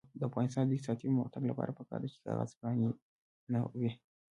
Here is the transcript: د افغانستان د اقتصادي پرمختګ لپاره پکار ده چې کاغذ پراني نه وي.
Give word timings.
د 0.19 0.21
افغانستان 0.29 0.63
د 0.65 0.71
اقتصادي 0.75 1.05
پرمختګ 1.11 1.41
لپاره 1.49 1.75
پکار 1.79 1.99
ده 2.01 2.09
چې 2.13 2.19
کاغذ 2.25 2.49
پراني 2.59 2.87
نه 3.53 3.59
وي. 3.79 3.91